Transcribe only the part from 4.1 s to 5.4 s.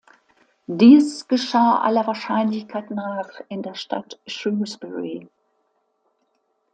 Shrewsbury.